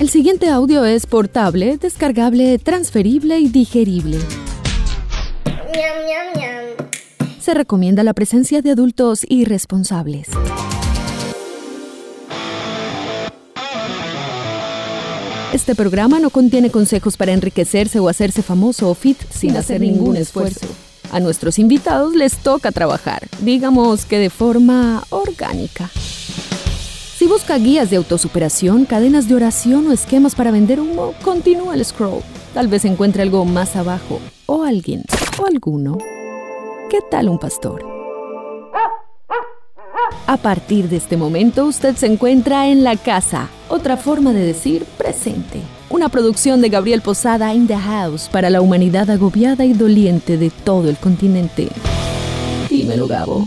[0.00, 4.18] El siguiente audio es portable, descargable, transferible y digerible.
[7.38, 10.28] Se recomienda la presencia de adultos irresponsables.
[15.52, 20.16] Este programa no contiene consejos para enriquecerse o hacerse famoso o fit sin hacer ningún
[20.16, 20.66] esfuerzo.
[21.12, 25.88] A nuestros invitados les toca trabajar, digamos que de forma orgánica.
[27.24, 31.82] Si busca guías de autosuperación, cadenas de oración o esquemas para vender humo, continúa el
[31.82, 32.20] scroll.
[32.52, 35.04] Tal vez encuentre algo más abajo, o alguien,
[35.40, 35.96] o alguno.
[36.90, 37.82] ¿Qué tal un pastor?
[40.26, 44.84] A partir de este momento usted se encuentra en la casa, otra forma de decir
[44.98, 45.62] presente.
[45.88, 50.50] Una producción de Gabriel Posada in the House para la humanidad agobiada y doliente de
[50.50, 51.70] todo el continente.
[52.68, 53.46] Dímelo, Gabo.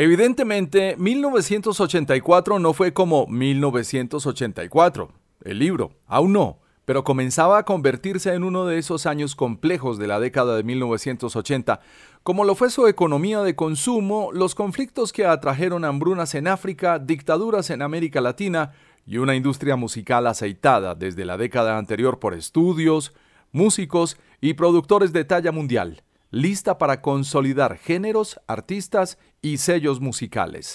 [0.00, 5.10] Evidentemente, 1984 no fue como 1984,
[5.42, 10.06] el libro, aún no, pero comenzaba a convertirse en uno de esos años complejos de
[10.06, 11.80] la década de 1980,
[12.22, 17.68] como lo fue su economía de consumo, los conflictos que atrajeron hambrunas en África, dictaduras
[17.70, 23.14] en América Latina y una industria musical aceitada desde la década anterior por estudios,
[23.50, 30.74] músicos y productores de talla mundial, lista para consolidar géneros, artistas y sellos musicales.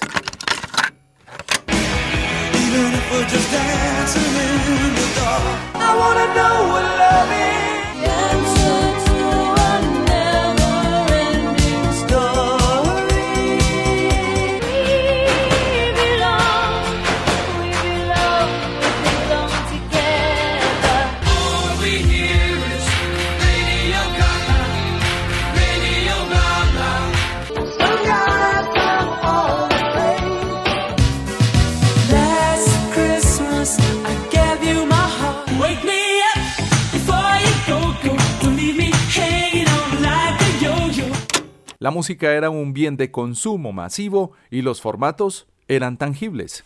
[41.84, 46.64] La música era un bien de consumo masivo y los formatos eran tangibles.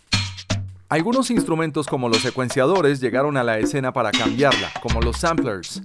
[0.90, 5.82] Algunos instrumentos como los secuenciadores llegaron a la escena para cambiarla, como los samplers,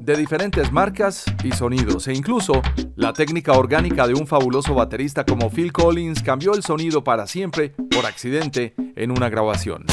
[0.00, 2.62] de diferentes marcas y sonidos, e incluso
[2.96, 7.74] la técnica orgánica de un fabuloso baterista como Phil Collins cambió el sonido para siempre
[7.90, 9.84] por accidente en una grabación.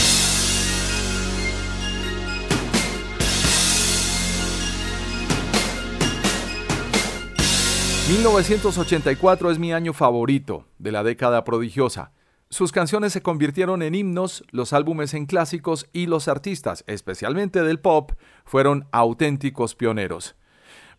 [8.08, 12.14] 1984 es mi año favorito de la década prodigiosa.
[12.50, 17.82] Sus canciones se convirtieron en himnos, los álbumes en clásicos y los artistas, especialmente del
[17.82, 18.14] pop,
[18.46, 20.38] fueron auténticos pioneros.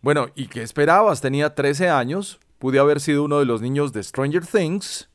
[0.03, 1.19] Bueno, ¿y qué esperabas?
[1.19, 5.09] Tenía 13 años, pude haber sido uno de los niños de Stranger Things,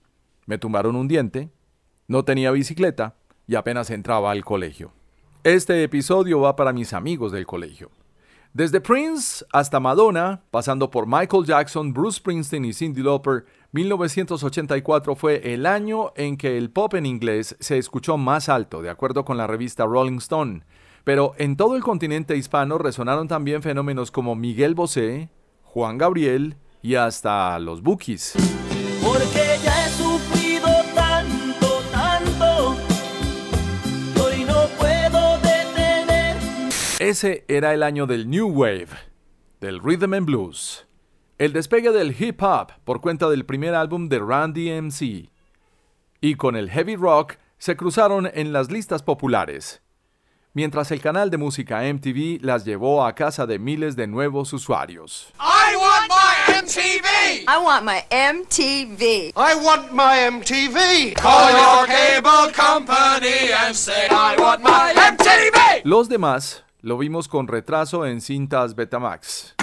[0.47, 1.51] me tumbaron un diente,
[2.09, 3.15] no tenía bicicleta
[3.47, 4.93] y apenas entraba al colegio.
[5.45, 7.93] Este episodio va para mis amigos del colegio.
[8.55, 15.53] Desde Prince hasta Madonna, pasando por Michael Jackson, Bruce Springsteen y Cindy Lauper, 1984 fue
[15.53, 19.37] el año en que el pop en inglés se escuchó más alto, de acuerdo con
[19.37, 20.63] la revista Rolling Stone.
[21.03, 25.31] Pero en todo el continente hispano resonaron también fenómenos como Miguel Bosé,
[25.65, 28.35] Juan Gabriel y hasta los Bookies.
[29.05, 29.44] Porque ya
[37.05, 38.89] Ese era el año del New Wave,
[39.61, 40.87] del Rhythm and Blues,
[41.37, 45.29] el despegue del hip hop por cuenta del primer álbum de Randy MC,
[46.23, 49.83] y con el heavy rock se cruzaron en las listas populares,
[50.55, 55.31] mientras el canal de música MTV las llevó a casa de miles de nuevos usuarios.
[55.39, 57.45] I want my MTV!
[57.47, 59.35] I want my MTV!
[59.37, 61.17] I want my MTV!
[61.17, 65.83] Call your cable company and say I want my MTV!
[65.85, 69.55] Los demás lo vimos con retraso en cintas Betamax.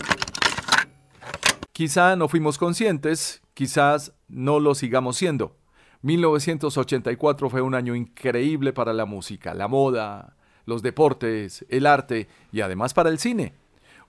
[1.72, 5.56] Quizá no fuimos conscientes, quizás no lo sigamos siendo.
[6.02, 10.36] 1984 fue un año increíble para la música, la moda,
[10.66, 13.54] los deportes, el arte y además para el cine.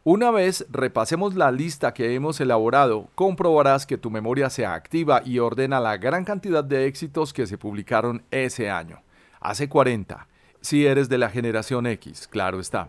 [0.05, 5.39] Una vez repasemos la lista que hemos elaborado, comprobarás que tu memoria se activa y
[5.39, 9.03] ordena la gran cantidad de éxitos que se publicaron ese año.
[9.39, 10.29] Hace 40,
[10.63, 12.89] si eres de la generación X, claro está.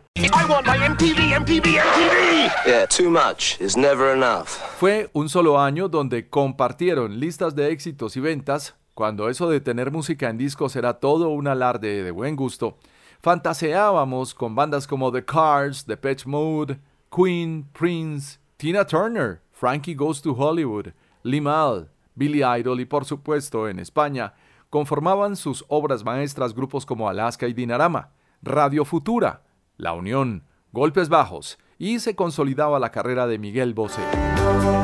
[4.77, 9.91] Fue un solo año donde compartieron listas de éxitos y ventas, cuando eso de tener
[9.91, 12.77] música en discos era todo un alarde de buen gusto.
[13.21, 16.79] Fantaseábamos con bandas como The Cars, The Pitch Mode,
[17.09, 20.93] Queen, Prince, Tina Turner, Frankie Goes to Hollywood,
[21.23, 24.33] Limal, Billy Idol y por supuesto en España
[24.73, 28.09] conformaban sus obras maestras grupos como Alaska y Dinarama,
[28.41, 29.43] Radio Futura,
[29.77, 34.01] La Unión, Golpes Bajos, y se consolidaba la carrera de Miguel Bosé.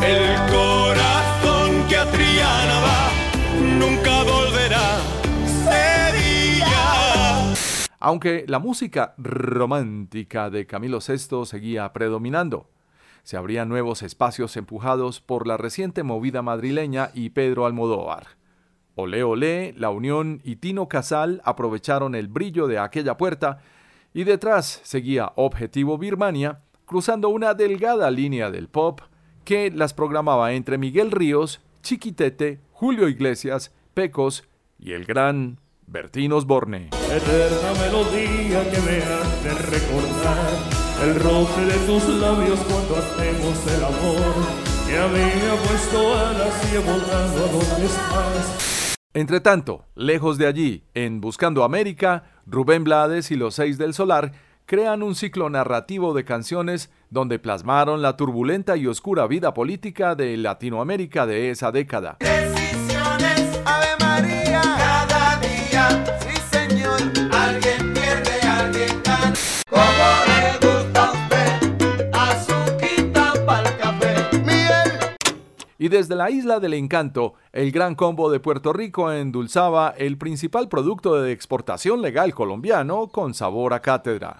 [0.03, 3.09] El corazón que a Triana va
[3.79, 4.99] nunca volverá.
[5.47, 6.67] Sevilla.
[7.99, 12.69] Aunque la música romántica de Camilo VI seguía predominando,
[13.23, 18.38] se abrían nuevos espacios empujados por la reciente movida madrileña y Pedro Almodóvar.
[18.99, 23.59] Olé Olé, La Unión y Tino Casal aprovecharon el brillo de aquella puerta
[24.13, 28.99] y detrás seguía Objetivo Birmania, cruzando una delgada línea del pop
[29.45, 34.43] que las programaba entre Miguel Ríos, Chiquitete, Julio Iglesias, Pecos
[34.77, 36.89] y el gran Bertín Osborne.
[36.91, 44.35] Eterna melodía que me hace recordar el roce de tus labios cuando hacemos el amor,
[44.87, 48.78] que a mí me ha puesto alas y he a donde estás.
[49.15, 54.33] Entre tanto, lejos de allí, en Buscando América, Rubén Blades y los Seis del Solar
[54.67, 60.37] crean un ciclo narrativo de canciones donde plasmaron la turbulenta y oscura vida política de
[60.37, 62.17] Latinoamérica de esa década.
[75.81, 80.67] Y desde la isla del encanto, el Gran Combo de Puerto Rico endulzaba el principal
[80.67, 84.35] producto de exportación legal colombiano con sabor a cátedra.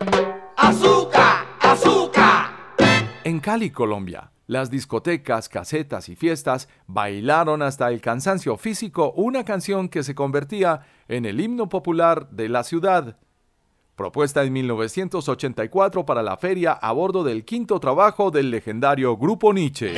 [0.58, 1.46] ¡Azúcar!
[1.62, 2.76] ¡Azúcar!
[3.24, 9.88] En Cali, Colombia, las discotecas, casetas y fiestas bailaron hasta el cansancio físico una canción
[9.88, 13.18] que se convertía en el himno popular de la ciudad.
[13.96, 19.96] Propuesta en 1984 para la feria a bordo del quinto trabajo del legendario Grupo Nietzsche.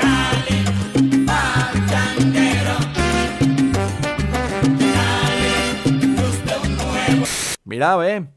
[7.71, 8.27] Mira, ve.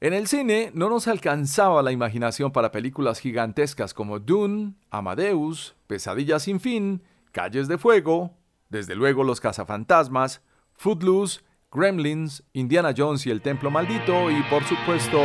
[0.00, 6.38] En el cine no nos alcanzaba la imaginación para películas gigantescas como Dune, Amadeus, Pesadilla
[6.38, 7.02] sin fin,
[7.32, 8.36] Calles de Fuego,
[8.68, 10.40] desde luego Los Cazafantasmas,
[10.74, 11.40] Footloose,
[11.72, 15.18] Gremlins, Indiana Jones y el Templo Maldito y por supuesto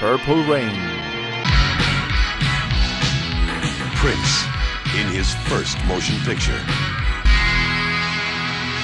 [0.00, 0.72] Purple Rain.
[4.00, 4.49] Prince
[4.98, 6.58] in his first motion picture.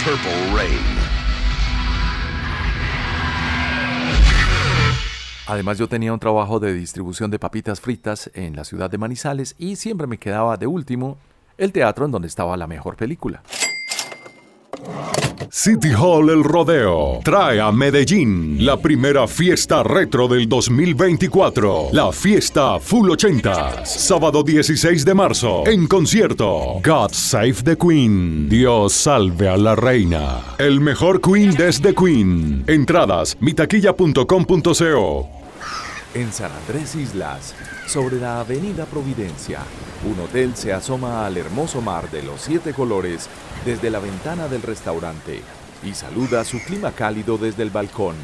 [0.04, 0.78] Purple Rain.
[5.48, 9.54] Además yo tenía un trabajo de distribución de papitas fritas en la ciudad de Manizales
[9.58, 11.18] y siempre me quedaba de último
[11.58, 13.42] el teatro en donde estaba la mejor película.
[15.50, 17.20] City Hall El Rodeo.
[17.24, 25.04] Trae a Medellín la primera fiesta retro del 2024, la fiesta Full 80, sábado 16
[25.04, 31.20] de marzo, en concierto, God Save the Queen, Dios salve a la reina, el mejor
[31.20, 33.36] Queen desde Queen, entradas.
[33.40, 35.28] mitaquilla.com.co.
[36.14, 37.54] En San Andrés Islas,
[37.86, 39.60] sobre la avenida Providencia,
[40.04, 43.28] un hotel se asoma al hermoso mar de los siete colores
[43.64, 45.40] desde la ventana del restaurante
[45.82, 48.16] y saluda su clima cálido desde el balcón.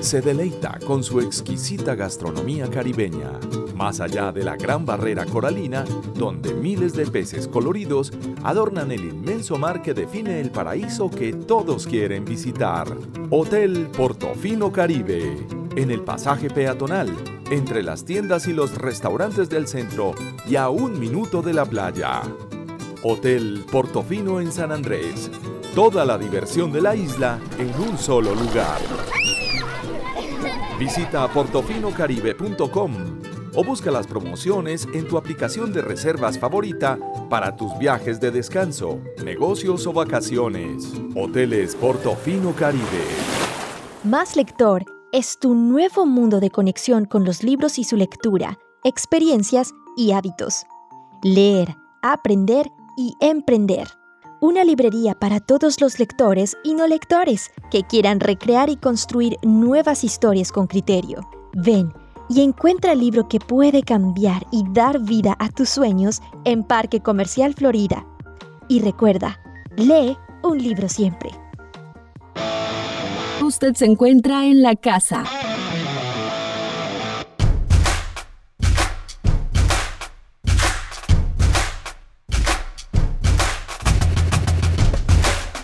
[0.00, 3.32] Se deleita con su exquisita gastronomía caribeña,
[3.74, 8.12] más allá de la gran barrera coralina, donde miles de peces coloridos
[8.42, 12.88] adornan el inmenso mar que define el paraíso que todos quieren visitar.
[13.30, 17.14] Hotel Portofino Caribe, en el pasaje peatonal,
[17.50, 20.14] entre las tiendas y los restaurantes del centro
[20.46, 22.22] y a un minuto de la playa.
[23.02, 25.30] Hotel Portofino en San Andrés.
[25.74, 28.80] Toda la diversión de la isla en un solo lugar.
[30.78, 32.92] Visita portofinocaribe.com
[33.54, 39.00] o busca las promociones en tu aplicación de reservas favorita para tus viajes de descanso,
[39.24, 40.92] negocios o vacaciones.
[41.14, 42.84] Hoteles Portofino Caribe.
[44.04, 49.72] Más Lector es tu nuevo mundo de conexión con los libros y su lectura, experiencias
[49.96, 50.64] y hábitos.
[51.22, 53.88] Leer, aprender y emprender.
[54.40, 60.04] Una librería para todos los lectores y no lectores que quieran recrear y construir nuevas
[60.04, 61.28] historias con criterio.
[61.54, 61.92] Ven
[62.28, 67.00] y encuentra el libro que puede cambiar y dar vida a tus sueños en Parque
[67.00, 68.06] Comercial Florida.
[68.68, 69.40] Y recuerda,
[69.76, 71.30] lee un libro siempre.
[73.62, 75.22] Usted se encuentra en la casa.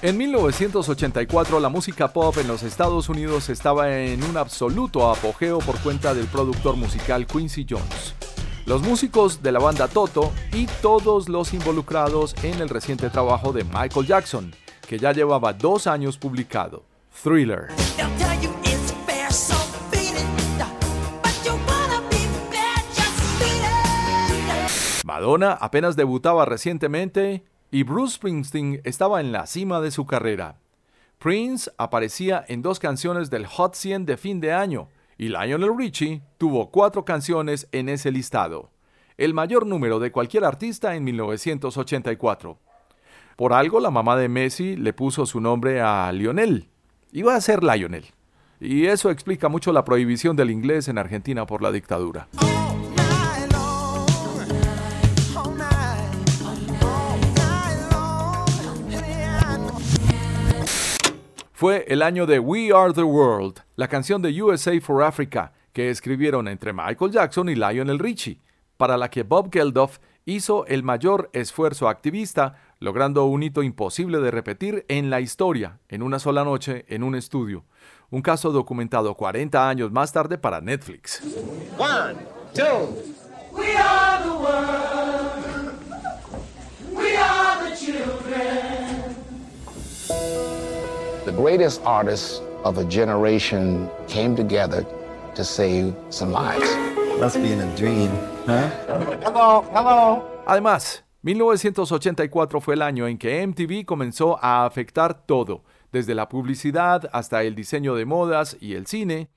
[0.02, 5.78] En 1984 la música pop en los Estados Unidos estaba en un absoluto apogeo por
[5.78, 8.14] cuenta del productor musical Quincy Jones.
[8.66, 13.64] Los músicos de la banda Toto y todos los involucrados en el reciente trabajo de
[13.64, 14.54] Michael Jackson,
[14.86, 16.84] que ya llevaba dos años publicado,
[17.22, 17.68] Thriller.
[25.04, 30.58] Madonna apenas debutaba recientemente y Bruce Springsteen estaba en la cima de su carrera.
[31.18, 36.22] Prince aparecía en dos canciones del Hot 100 de fin de año y Lionel Richie
[36.38, 38.70] tuvo cuatro canciones en ese listado,
[39.16, 42.58] el mayor número de cualquier artista en 1984.
[43.36, 46.68] Por algo la mamá de Messi le puso su nombre a Lionel.
[47.16, 48.04] Iba a ser Lionel.
[48.60, 52.28] Y eso explica mucho la prohibición del inglés en Argentina por la dictadura.
[61.54, 65.88] Fue el año de We Are the World, la canción de USA for Africa, que
[65.88, 68.42] escribieron entre Michael Jackson y Lionel Richie,
[68.76, 74.30] para la que Bob Geldof hizo el mayor esfuerzo activista, logrando un hito imposible de
[74.30, 77.64] repetir en la historia, en una sola noche, en un estudio.
[78.10, 81.20] Un caso documentado 40 años más tarde para Netflix.
[81.78, 82.16] One,
[82.54, 82.94] two.
[83.52, 85.76] We are the world.
[86.94, 89.16] We are the children.
[91.24, 94.84] The greatest artists of a generation came together
[95.34, 96.68] to save some lives.
[97.18, 98.10] Must be in a dream,
[98.46, 98.68] huh?
[99.24, 100.22] Hello, hello.
[100.46, 107.10] Además, 1984 fue el año en que MTV comenzó a afectar todo, desde la publicidad
[107.12, 109.28] hasta el diseño de modas y el cine,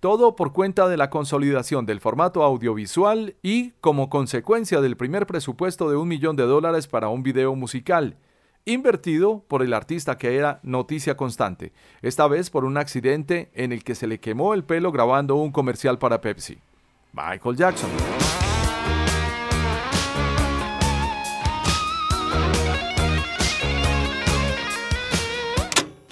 [0.00, 5.88] todo por cuenta de la consolidación del formato audiovisual y como consecuencia del primer presupuesto
[5.88, 8.18] de un millón de dólares para un video musical,
[8.66, 13.82] invertido por el artista que era noticia constante, esta vez por un accidente en el
[13.82, 16.58] que se le quemó el pelo grabando un comercial para Pepsi.
[17.14, 17.90] Michael Jackson.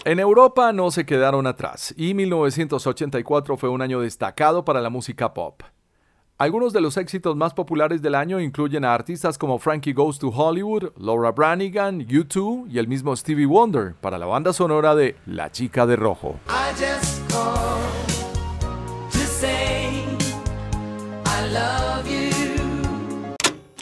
[0.09, 5.35] En Europa no se quedaron atrás y 1984 fue un año destacado para la música
[5.35, 5.61] pop.
[6.39, 10.29] Algunos de los éxitos más populares del año incluyen a artistas como Frankie Goes to
[10.29, 15.53] Hollywood, Laura Branigan, U2 y el mismo Stevie Wonder para la banda sonora de La
[15.53, 16.37] Chica de Rojo.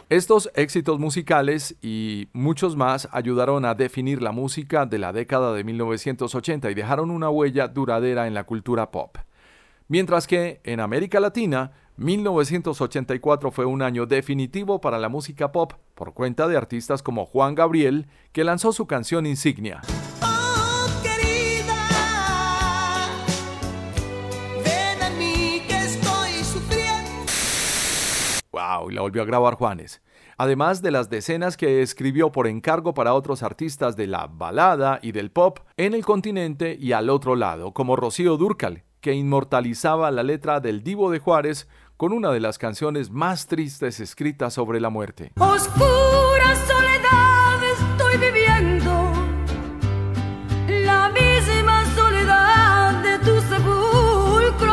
[0.09, 5.65] Estos éxitos musicales y muchos más ayudaron a definir la música de la década de
[5.65, 9.19] 1980 y dejaron una huella duradera en la cultura pop.
[9.89, 16.15] Mientras que en América Latina, 1984 fue un año definitivo para la música pop por
[16.15, 19.81] cuenta de artistas como Juan Gabriel, que lanzó su canción insignia.
[28.57, 30.03] Wow, y la volvió a grabar Juanes.
[30.39, 35.13] Además de las decenas que escribió por encargo para otros artistas de la balada y
[35.13, 40.23] del pop en el continente y al otro lado, como Rocío Dúrcal, que inmortalizaba la
[40.23, 44.91] letra del Divo de Juárez con una de las canciones más tristes escritas sobre la
[44.91, 45.33] muerte.
[45.39, 49.13] Oscura soledad estoy viviendo,
[50.69, 54.73] la misma soledad de tu sepulcro.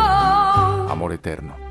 [0.90, 1.63] Amor eterno.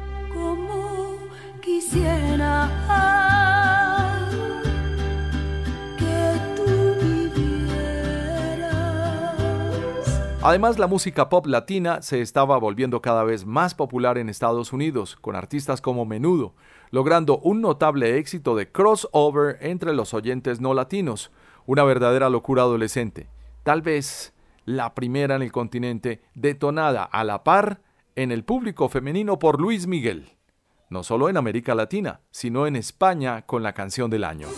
[10.45, 15.17] Además, la música pop latina se estaba volviendo cada vez más popular en Estados Unidos,
[15.21, 16.55] con artistas como Menudo,
[16.91, 21.31] logrando un notable éxito de crossover entre los oyentes no latinos,
[21.65, 23.29] una verdadera locura adolescente,
[23.63, 24.35] tal vez
[24.65, 27.81] la primera en el continente detonada a la par
[28.17, 30.33] en el público femenino por Luis Miguel,
[30.93, 34.49] no solo en América Latina, sino en España con la canción del año.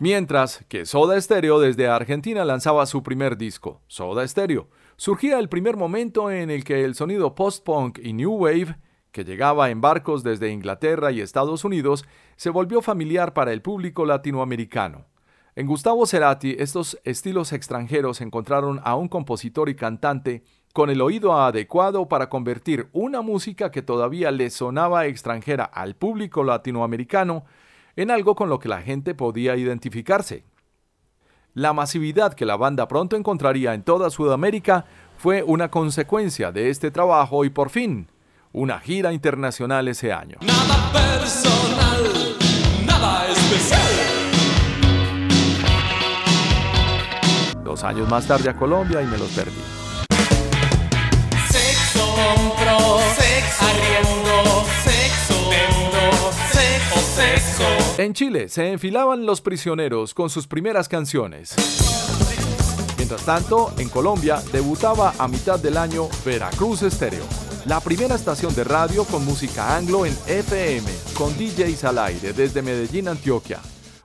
[0.00, 5.78] Mientras que Soda Stereo desde Argentina lanzaba su primer disco, Soda Stereo, surgía el primer
[5.78, 8.76] momento en el que el sonido post-punk y new wave,
[9.14, 12.04] que llegaba en barcos desde Inglaterra y Estados Unidos,
[12.34, 15.04] se volvió familiar para el público latinoamericano.
[15.54, 20.42] En Gustavo Cerati, estos estilos extranjeros encontraron a un compositor y cantante
[20.72, 26.42] con el oído adecuado para convertir una música que todavía le sonaba extranjera al público
[26.42, 27.44] latinoamericano
[27.94, 30.42] en algo con lo que la gente podía identificarse.
[31.52, 34.86] La masividad que la banda pronto encontraría en toda Sudamérica
[35.18, 38.08] fue una consecuencia de este trabajo y por fin,
[38.54, 40.38] una gira internacional ese año.
[40.40, 42.36] Nada personal,
[42.86, 43.80] nada especial.
[47.64, 49.50] Dos años más tarde a Colombia y me los perdí.
[51.50, 58.00] Sexo, compro, sexo, arriendo, sexo, vendo, sexo, sexo.
[58.00, 61.56] En Chile se enfilaban los prisioneros con sus primeras canciones.
[62.96, 67.24] Mientras tanto, en Colombia debutaba a mitad del año Veracruz Estéreo,
[67.66, 72.60] la primera estación de radio con música anglo en FM, con DJs al aire desde
[72.60, 73.60] Medellín, Antioquia.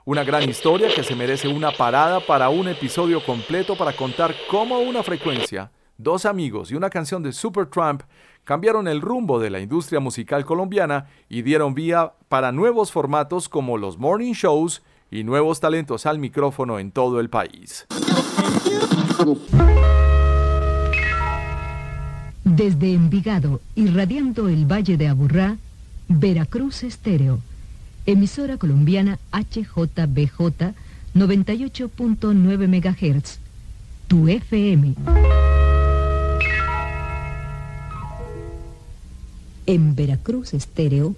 [0.05, 4.79] Una gran historia que se merece una parada para un episodio completo para contar cómo
[4.79, 8.03] una frecuencia, dos amigos y una canción de Supertramp
[8.45, 13.77] cambiaron el rumbo de la industria musical colombiana y dieron vía para nuevos formatos como
[13.77, 17.85] los morning shows y nuevos talentos al micrófono en todo el país.
[22.55, 25.57] Desde Envigado, irradiando el Valle de Aburrá,
[26.07, 27.39] Veracruz Estéreo,
[28.07, 30.73] emisora colombiana HJBJ
[31.13, 33.39] 98.9 MHz,
[34.07, 34.95] tu FM.
[39.67, 41.15] En Veracruz Estéreo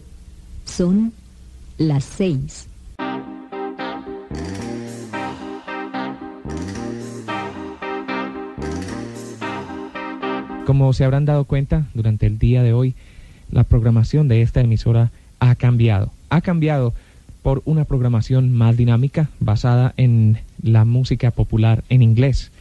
[0.65, 1.13] son
[1.77, 2.67] las seis.
[10.71, 12.95] Como se habrán dado cuenta, durante el día de hoy,
[13.51, 15.11] la programación de esta emisora
[15.41, 16.13] ha cambiado.
[16.29, 16.93] Ha cambiado
[17.43, 22.53] por una programación más dinámica basada en la música popular en inglés.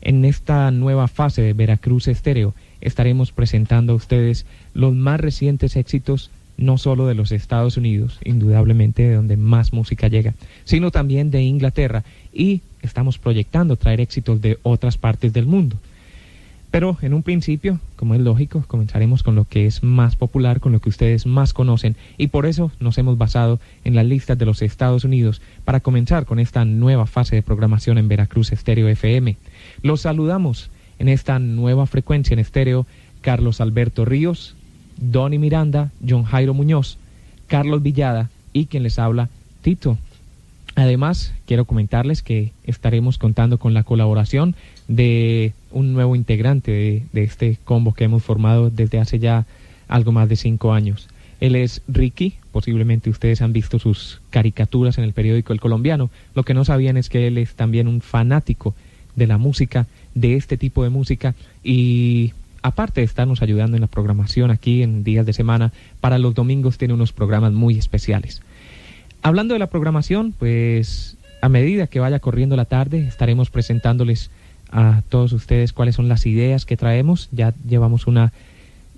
[0.00, 6.32] En esta nueva fase de Veracruz Estéreo estaremos presentando a ustedes los más recientes éxitos
[6.56, 11.42] no solo de los Estados Unidos, indudablemente de donde más música llega, sino también de
[11.42, 12.02] Inglaterra
[12.32, 15.76] y estamos proyectando traer éxitos de otras partes del mundo.
[16.72, 20.72] Pero en un principio, como es lógico, comenzaremos con lo que es más popular, con
[20.72, 24.46] lo que ustedes más conocen, y por eso nos hemos basado en las listas de
[24.46, 29.36] los Estados Unidos para comenzar con esta nueva fase de programación en Veracruz Estéreo FM.
[29.82, 32.86] Los saludamos en esta nueva frecuencia en estéreo
[33.20, 34.56] Carlos Alberto Ríos,
[34.96, 36.96] Donny Miranda, John Jairo Muñoz,
[37.48, 39.28] Carlos Villada y quien les habla,
[39.60, 39.98] Tito.
[40.74, 44.56] Además, quiero comentarles que estaremos contando con la colaboración
[44.88, 49.46] de un nuevo integrante de, este combo que hemos formado desde hace ya
[49.88, 51.08] algo más de cinco años.
[51.40, 56.10] Él es Ricky, posiblemente ustedes han visto sus caricaturas en el periódico El Colombiano.
[56.34, 58.74] Lo que no sabían es que él es también un fanático
[59.16, 63.88] de la música, de este tipo de música y aparte de estarnos ayudando en la
[63.88, 68.40] programación aquí en días de semana, para los domingos tiene unos programas muy especiales.
[69.22, 74.30] Hablando de la programación, pues a medida que vaya corriendo la tarde estaremos presentándoles
[74.72, 77.28] a todos ustedes cuáles son las ideas que traemos.
[77.30, 78.32] Ya llevamos una,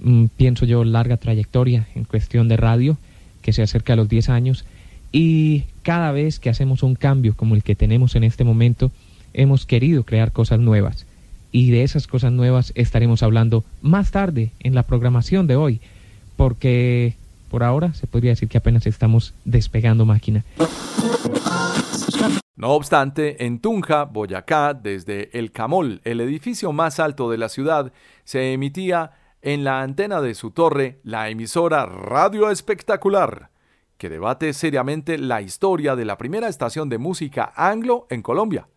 [0.00, 2.96] mm, pienso yo, larga trayectoria en cuestión de radio
[3.42, 4.64] que se acerca a los 10 años
[5.12, 8.90] y cada vez que hacemos un cambio como el que tenemos en este momento,
[9.32, 11.06] hemos querido crear cosas nuevas.
[11.52, 15.80] Y de esas cosas nuevas estaremos hablando más tarde en la programación de hoy,
[16.36, 17.14] porque
[17.48, 20.42] por ahora se podría decir que apenas estamos despegando máquina.
[22.56, 27.92] No obstante, en Tunja, Boyacá, desde El Camol, el edificio más alto de la ciudad,
[28.22, 29.10] se emitía
[29.42, 33.50] en la antena de su torre la emisora Radio Espectacular,
[33.98, 38.68] que debate seriamente la historia de la primera estación de música anglo en Colombia.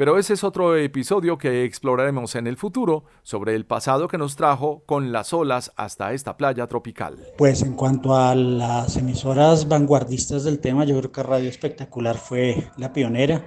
[0.00, 4.34] Pero ese es otro episodio que exploraremos en el futuro sobre el pasado que nos
[4.34, 7.18] trajo con las olas hasta esta playa tropical.
[7.36, 12.70] Pues en cuanto a las emisoras vanguardistas del tema, yo creo que Radio Espectacular fue
[12.78, 13.44] la pionera.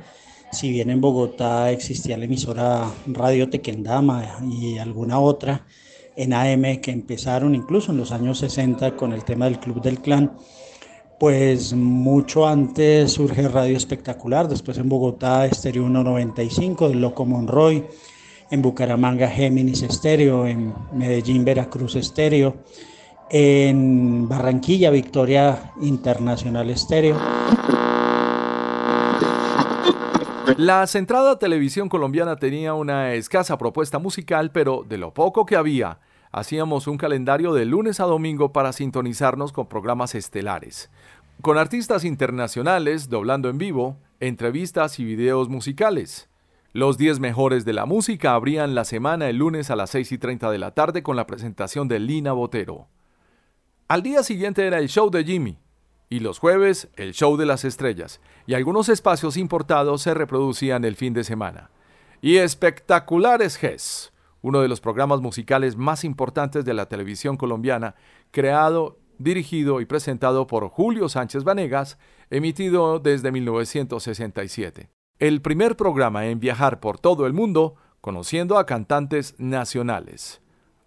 [0.52, 5.66] Si bien en Bogotá existía la emisora Radio Tequendama y alguna otra
[6.16, 10.02] en AM que empezaron incluso en los años 60 con el tema del Club del
[10.02, 10.38] Clan,
[11.24, 17.86] pues mucho antes surge Radio Espectacular, después en Bogotá Estéreo 195 del Loco Monroy,
[18.52, 22.58] en Bucaramanga Géminis Estéreo, en Medellín Veracruz Estéreo,
[23.30, 27.16] en Barranquilla Victoria Internacional Estéreo.
[30.58, 36.00] La centrada televisión colombiana tenía una escasa propuesta musical, pero de lo poco que había,
[36.34, 40.90] hacíamos un calendario de lunes a domingo para sintonizarnos con programas estelares,
[41.42, 46.30] con artistas internacionales doblando en vivo, entrevistas y videos musicales.
[46.72, 50.18] Los 10 mejores de la música abrían la semana el lunes a las 6 y
[50.18, 52.88] 30 de la tarde con la presentación de Lina Botero.
[53.88, 55.60] Al día siguiente era el show de Jimmy,
[56.10, 60.96] y los jueves el show de las estrellas, y algunos espacios importados se reproducían el
[60.96, 61.70] fin de semana.
[62.22, 67.96] Y espectaculares GES uno de los programas musicales más importantes de la televisión colombiana,
[68.30, 71.98] creado, dirigido y presentado por Julio Sánchez Vanegas,
[72.30, 74.90] emitido desde 1967.
[75.20, 80.42] el primer programa en viajar por todo el mundo conociendo a cantantes nacionales.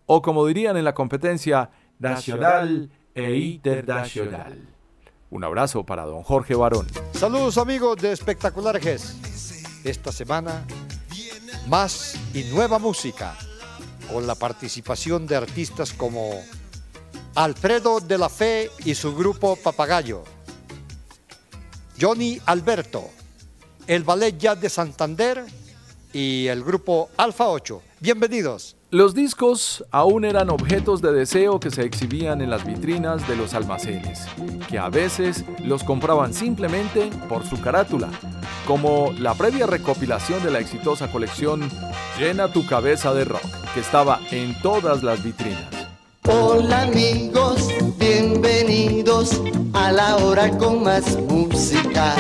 [0.05, 4.69] O como dirían en la competencia, nacional e internacional.
[5.31, 6.87] Un abrazo para don Jorge Barón.
[7.13, 9.83] Saludos amigos de Espectacular GES.
[9.85, 10.65] Esta semana,
[11.69, 13.35] más y nueva música,
[14.13, 16.33] con la participación de artistas como
[17.37, 20.25] Alfredo de la Fe y su grupo Papagayo,
[22.01, 23.11] Johnny Alberto,
[23.87, 25.45] el Ballet Jazz de Santander
[26.15, 27.83] y el grupo Alfa 8.
[28.01, 28.75] Bienvenidos.
[28.91, 33.53] Los discos aún eran objetos de deseo que se exhibían en las vitrinas de los
[33.53, 34.21] almacenes,
[34.71, 38.09] que a veces los compraban simplemente por su carátula,
[38.67, 41.69] como la previa recopilación de la exitosa colección
[42.19, 43.45] Llena tu cabeza de rock,
[43.75, 45.66] que estaba en todas las vitrinas.
[46.29, 49.41] Hola amigos, bienvenidos
[49.73, 52.17] a la hora con más música.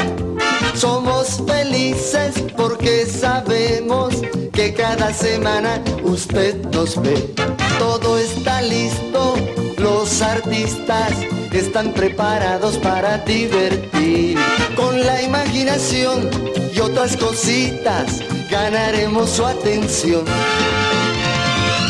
[0.77, 4.14] Somos felices porque sabemos
[4.53, 7.35] que cada semana usted nos ve.
[7.81, 9.35] Todo está listo,
[9.79, 11.11] los artistas
[11.51, 14.38] están preparados para divertir.
[14.77, 16.31] Con la imaginación
[16.73, 20.25] y otras cositas ganaremos su atención.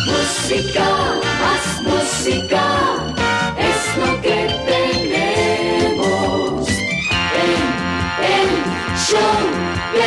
[0.07, 0.87] Música,
[1.41, 2.63] más música,
[3.59, 6.69] es lo que tenemos
[7.43, 7.61] en
[8.25, 8.49] el
[8.97, 9.19] show
[9.93, 10.07] de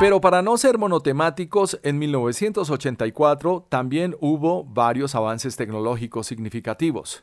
[0.00, 7.22] Pero para no ser monotemáticos, en 1984 también hubo varios avances tecnológicos significativos.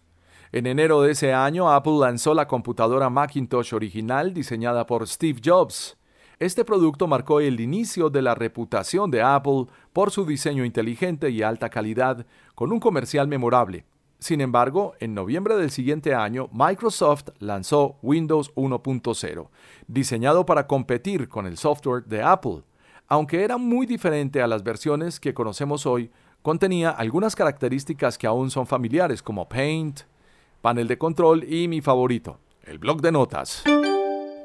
[0.54, 5.99] En enero de ese año, Apple lanzó la computadora Macintosh original diseñada por Steve Jobs.
[6.40, 11.42] Este producto marcó el inicio de la reputación de Apple por su diseño inteligente y
[11.42, 12.26] alta calidad,
[12.56, 13.84] con un comercial memorable.
[14.20, 19.50] Sin embargo, en noviembre del siguiente año, Microsoft lanzó Windows 1.0,
[19.88, 22.64] diseñado para competir con el software de Apple.
[23.10, 26.10] Aunque era muy diferente a las versiones que conocemos hoy,
[26.42, 30.02] contenía algunas características que aún son familiares como Paint,
[30.62, 33.64] panel de control y mi favorito, el bloc de notas.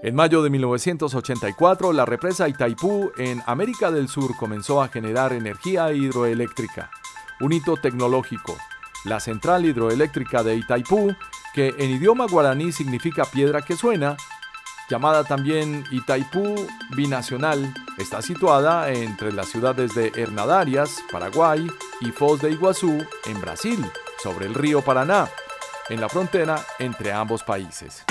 [0.04, 5.90] En mayo de 1984, la represa Itaipú en América del Sur comenzó a generar energía
[5.92, 6.90] hidroeléctrica,
[7.40, 8.54] un hito tecnológico.
[9.06, 11.16] La central hidroeléctrica de Itaipú,
[11.54, 14.18] que en idioma guaraní significa piedra que suena,
[14.90, 16.54] llamada también Itaipú
[16.94, 21.66] Binacional, está situada entre las ciudades de Hernadarias, Paraguay,
[22.02, 23.82] y Foz de Iguazú, en Brasil,
[24.22, 25.30] sobre el río Paraná,
[25.88, 28.04] en la frontera entre ambos países.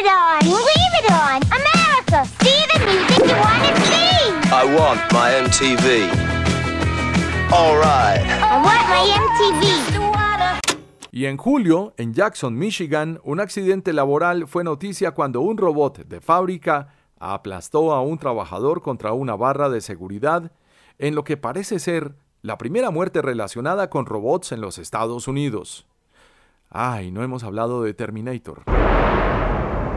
[0.00, 4.32] Turn it on, leave it on, America, see the music you want to see.
[4.50, 6.08] I want my MTV.
[7.52, 8.24] All right.
[8.24, 9.90] I want my MTV.
[11.12, 16.22] Y en julio, en Jackson, Michigan, un accidente laboral fue noticia cuando un robot de
[16.22, 20.50] fábrica aplastó a un trabajador contra una barra de seguridad
[20.98, 25.86] en lo que parece ser la primera muerte relacionada con robots en los Estados Unidos.
[26.70, 28.62] Ay, no hemos hablado de Terminator.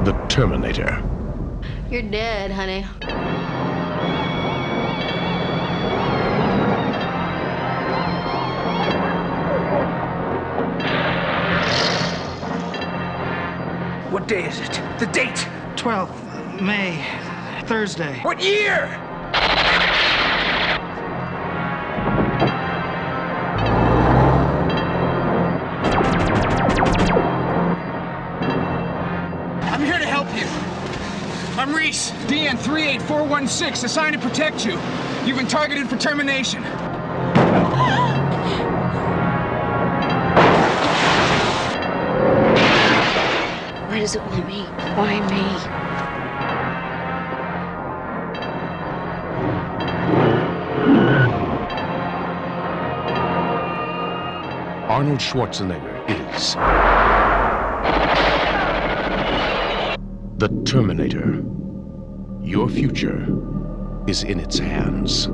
[0.03, 1.01] The Terminator.
[1.89, 2.81] You're dead, honey.
[14.11, 14.81] What day is it?
[14.99, 15.47] The date!
[15.77, 17.01] 12th May,
[17.65, 18.19] Thursday.
[18.23, 19.02] What year?
[31.93, 34.79] I'm DN 38416, assigned to protect you.
[35.25, 36.63] You've been targeted for termination.
[43.83, 44.63] Why does it want me?
[44.95, 45.43] Why me?
[54.89, 56.55] Arnold Schwarzenegger is
[60.39, 61.62] the Terminator.
[62.43, 63.25] Your future
[64.05, 65.29] is in its hands.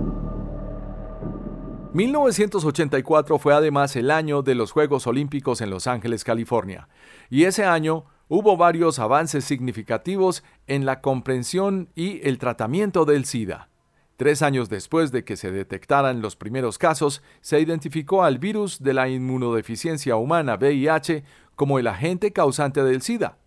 [1.94, 6.88] 1984 fue además el año de los Juegos Olímpicos en Los Ángeles, California,
[7.32, 13.70] y ese año hubo varios avances significativos en la comprensión y el tratamiento del SIDA.
[14.16, 18.94] Tres años después de que se detectaran los primeros casos, se identificó al virus de
[18.94, 21.24] la inmunodeficiencia humana VIH
[21.56, 23.39] como el agente causante del SIDA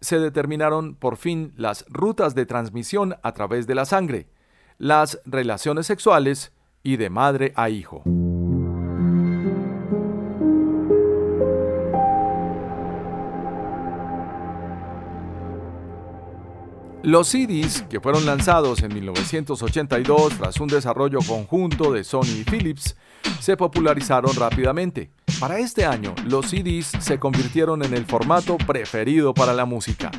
[0.00, 4.28] se determinaron por fin las rutas de transmisión a través de la sangre,
[4.78, 8.02] las relaciones sexuales y de madre a hijo.
[17.02, 22.94] Los CDs, que fueron lanzados en 1982 tras un desarrollo conjunto de Sony y Philips,
[23.40, 25.10] se popularizaron rápidamente.
[25.40, 30.10] Para este año, los CDs se convirtieron en el formato preferido para la música.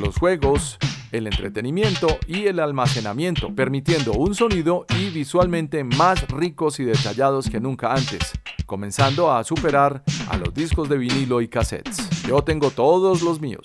[0.00, 0.78] Los juegos,
[1.12, 7.60] el entretenimiento y el almacenamiento, permitiendo un sonido y visualmente más ricos y detallados que
[7.60, 8.32] nunca antes,
[8.64, 12.08] comenzando a superar a los discos de vinilo y cassettes.
[12.26, 13.60] Yo tengo todos los míos.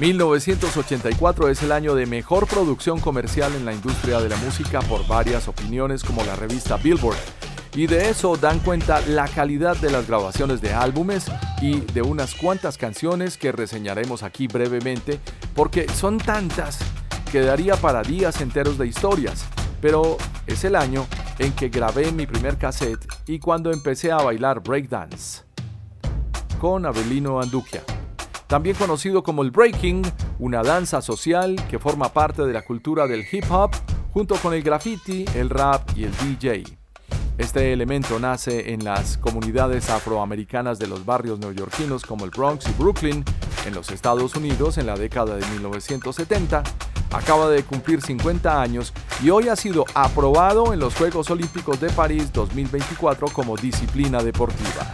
[0.00, 5.06] 1984 es el año de mejor producción comercial en la industria de la música por
[5.06, 7.18] varias opiniones como la revista Billboard.
[7.74, 11.26] Y de eso dan cuenta la calidad de las grabaciones de álbumes
[11.60, 15.20] y de unas cuantas canciones que reseñaremos aquí brevemente
[15.54, 16.78] porque son tantas
[17.30, 19.44] que daría para días enteros de historias.
[19.82, 21.06] Pero es el año
[21.38, 25.42] en que grabé mi primer cassette y cuando empecé a bailar breakdance
[26.58, 27.82] con Abelino Anduquia
[28.50, 30.02] también conocido como el breaking,
[30.40, 33.70] una danza social que forma parte de la cultura del hip hop,
[34.12, 36.64] junto con el graffiti, el rap y el DJ.
[37.38, 42.72] Este elemento nace en las comunidades afroamericanas de los barrios neoyorquinos como el Bronx y
[42.72, 43.24] Brooklyn,
[43.66, 46.64] en los Estados Unidos en la década de 1970.
[47.12, 51.90] Acaba de cumplir 50 años y hoy ha sido aprobado en los Juegos Olímpicos de
[51.90, 54.92] París 2024 como disciplina deportiva.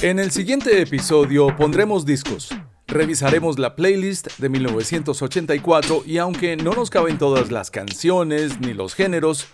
[0.00, 2.50] En el siguiente episodio pondremos discos.
[2.86, 8.94] Revisaremos la playlist de 1984 y aunque no nos caben todas las canciones ni los
[8.94, 9.48] géneros,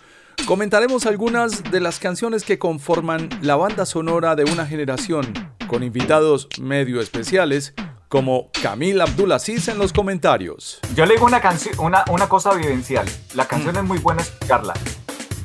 [0.45, 5.33] comentaremos algunas de las canciones que conforman la banda sonora de una generación,
[5.65, 7.73] con invitados medio especiales
[8.07, 10.79] como Camila Abdulaziz en los comentarios.
[10.93, 11.41] Yo le digo una,
[11.79, 13.07] una, una cosa vivencial.
[13.33, 13.79] La canción mm.
[13.79, 14.75] es muy buena escucharla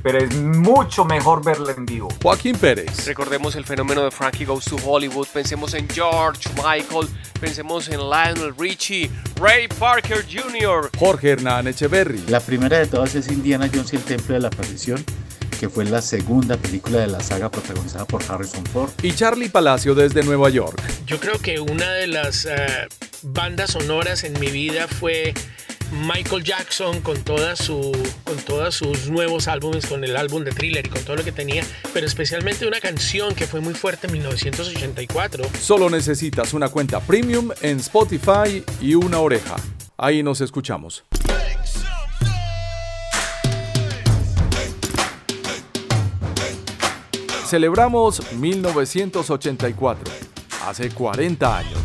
[0.03, 2.09] pero es mucho mejor verla en vivo.
[2.23, 3.07] Joaquín Pérez.
[3.07, 7.09] Recordemos el fenómeno de Frankie Goes to Hollywood, pensemos en George Michael,
[7.41, 12.23] pensemos en Lionel Richie, Ray Parker Jr., Jorge Hernán Echeverry.
[12.29, 15.05] La primera de todas es Indiana Jones y el Templo de la Perdición
[15.61, 18.91] que fue la segunda película de la saga protagonizada por Harrison Ford.
[19.03, 20.83] Y Charlie Palacio desde Nueva York.
[21.05, 22.89] Yo creo que una de las eh,
[23.21, 25.35] bandas sonoras en mi vida fue
[25.93, 27.93] Michael Jackson con, toda su,
[28.25, 31.33] con todos sus nuevos álbumes, con el álbum de Thriller y con todo lo que
[31.33, 35.45] tenía, pero especialmente una canción que fue muy fuerte en 1984.
[35.61, 39.57] Solo necesitas una cuenta premium en Spotify y una oreja.
[39.97, 41.05] Ahí nos escuchamos.
[47.47, 50.05] Celebramos 1984,
[50.69, 51.81] hace 40 años.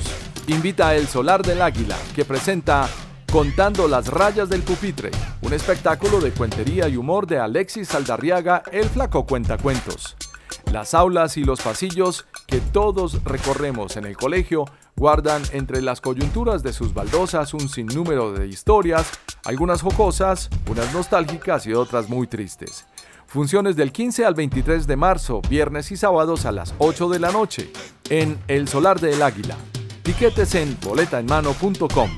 [0.48, 2.88] Invita a El Solar del Águila, que presenta
[3.32, 5.12] Contando las rayas del pupitre,
[5.42, 10.16] un espectáculo de cuentería y humor de Alexis Saldarriaga, el flaco cuentacuentos.
[10.72, 16.64] Las aulas y los pasillos que todos recorremos en el colegio guardan entre las coyunturas
[16.64, 19.12] de sus baldosas un sinnúmero de historias,
[19.44, 22.86] algunas jocosas, unas nostálgicas y otras muy tristes.
[23.28, 27.32] Funciones del 15 al 23 de marzo, viernes y sábados a las 8 de la
[27.32, 27.72] noche,
[28.10, 29.58] en El Solar del Águila.
[30.04, 32.10] Tiquetes en boletaenmano.com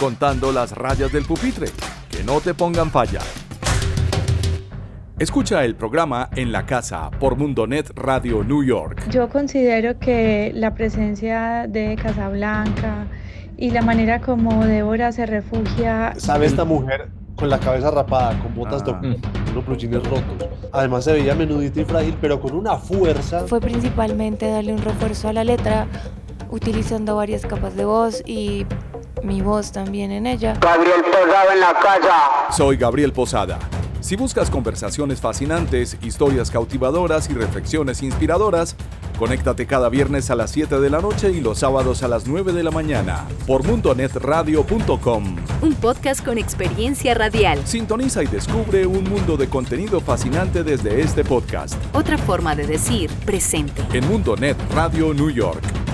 [0.00, 1.66] contando las rayas del pupitre.
[2.10, 3.20] Que no te pongan falla.
[5.18, 9.06] Escucha el programa En la Casa por Mundonet Radio New York.
[9.10, 13.06] Yo considero que la presencia de Casablanca
[13.58, 16.14] y la manera como Débora se refugia.
[16.16, 18.98] ¿Sabe esta mujer con la cabeza rapada, con botas ah.
[19.02, 19.18] de
[19.52, 20.48] unos plugins rotos?
[20.72, 23.40] Además se veía menudita y frágil, pero con una fuerza.
[23.46, 25.86] Fue principalmente darle un refuerzo a la letra,
[26.50, 28.64] utilizando varias capas de voz y
[29.22, 30.54] mi voz también en ella.
[30.60, 32.52] Gabriel Posada en la casa.
[32.52, 33.58] Soy Gabriel Posada.
[34.00, 38.74] Si buscas conversaciones fascinantes, historias cautivadoras y reflexiones inspiradoras,
[39.18, 42.54] conéctate cada viernes a las 7 de la noche y los sábados a las 9
[42.54, 45.36] de la mañana por mundonetradio.com.
[45.60, 47.60] Un podcast con experiencia radial.
[47.66, 51.74] Sintoniza y descubre un mundo de contenido fascinante desde este podcast.
[51.92, 53.82] Otra forma de decir presente.
[53.92, 55.89] En Mundonet Radio New York.